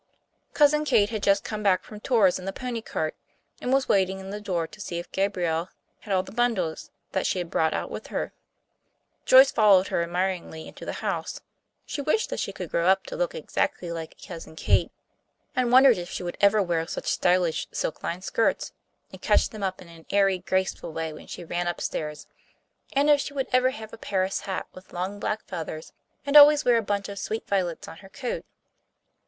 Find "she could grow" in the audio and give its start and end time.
12.39-12.87